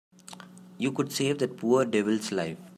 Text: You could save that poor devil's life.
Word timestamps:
You 0.79 0.93
could 0.93 1.11
save 1.11 1.37
that 1.37 1.57
poor 1.57 1.85
devil's 1.85 2.31
life. 2.31 2.57